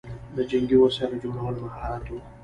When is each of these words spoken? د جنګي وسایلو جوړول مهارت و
د 0.35 0.37
جنګي 0.49 0.77
وسایلو 0.79 1.21
جوړول 1.23 1.55
مهارت 1.65 2.05
و 2.09 2.13